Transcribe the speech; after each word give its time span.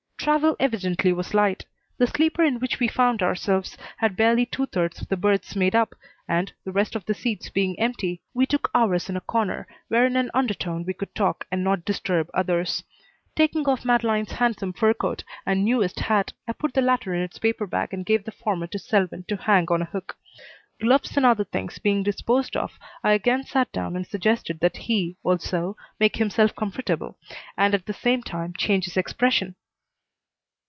Travel 0.23 0.55
evidently 0.59 1.11
was 1.13 1.33
light. 1.33 1.65
The 1.97 2.05
sleeper 2.05 2.43
in 2.43 2.59
which 2.59 2.79
we 2.79 2.87
found 2.87 3.23
ourselves 3.23 3.75
had 3.97 4.15
barely 4.15 4.45
two 4.45 4.67
thirds 4.67 5.01
of 5.01 5.07
the 5.07 5.17
berths 5.17 5.55
made 5.55 5.73
up, 5.75 5.95
and, 6.27 6.53
the 6.63 6.71
rest 6.71 6.95
of 6.95 7.03
the 7.05 7.15
seats 7.15 7.49
being 7.49 7.77
empty, 7.79 8.21
we 8.31 8.45
took 8.45 8.69
ours 8.75 9.09
in 9.09 9.17
a 9.17 9.21
corner 9.21 9.65
where 9.87 10.05
in 10.05 10.15
an 10.15 10.29
undertone 10.31 10.85
we 10.85 10.93
could 10.93 11.15
talk 11.15 11.47
and 11.51 11.63
not 11.63 11.83
disturb 11.85 12.29
others. 12.35 12.83
Taking 13.35 13.67
off 13.67 13.83
Madeleine's 13.83 14.33
handsome 14.33 14.73
fur 14.73 14.93
coat 14.93 15.23
and 15.43 15.65
newest 15.65 16.01
hat 16.01 16.33
I 16.47 16.53
put 16.53 16.75
the 16.75 16.81
latter 16.83 17.15
in 17.15 17.23
its 17.23 17.39
paper 17.39 17.65
bag 17.65 17.91
and 17.91 18.05
gave 18.05 18.23
the 18.25 18.31
former 18.31 18.67
to 18.67 18.77
Selwyn 18.77 19.23
to 19.27 19.35
hang 19.37 19.69
on 19.71 19.81
a 19.81 19.85
hook. 19.85 20.17
Gloves 20.79 21.17
and 21.17 21.25
other 21.25 21.45
things 21.45 21.79
being 21.79 22.03
disposed 22.03 22.55
of, 22.55 22.77
I 23.03 23.13
again 23.13 23.43
sat 23.43 23.71
down 23.71 23.95
and 23.95 24.05
suggested 24.05 24.59
that 24.59 24.77
he, 24.85 25.17
also, 25.23 25.77
make 25.99 26.17
himself 26.17 26.55
comfortable, 26.55 27.17
and 27.57 27.73
at 27.73 27.87
the 27.87 27.91
same 27.93 28.21
time 28.21 28.53
change 28.55 28.85
his 28.85 28.97
expression. 28.97 29.55